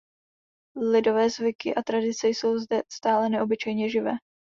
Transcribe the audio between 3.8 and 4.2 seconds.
živé.